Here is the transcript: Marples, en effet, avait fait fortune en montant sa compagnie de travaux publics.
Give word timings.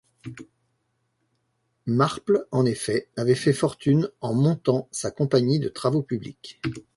Marples, 1.85 2.47
en 2.49 2.65
effet, 2.65 3.07
avait 3.17 3.35
fait 3.35 3.53
fortune 3.53 4.09
en 4.21 4.33
montant 4.33 4.87
sa 4.89 5.11
compagnie 5.11 5.59
de 5.59 5.69
travaux 5.69 6.01
publics. 6.01 6.59